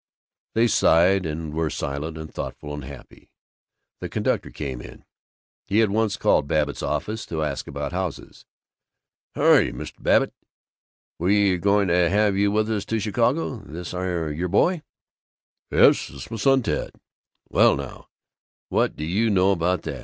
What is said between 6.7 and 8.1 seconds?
office, to ask about